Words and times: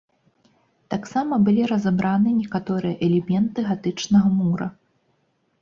Таксама 0.93 1.33
былі 1.49 1.67
разабраны 1.73 2.29
некаторыя 2.41 2.95
элементы 3.09 3.67
гатычнага 3.69 4.27
мура. 4.43 4.67